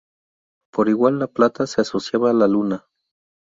[0.73, 2.87] Por igual la plata se asociaba a la luna.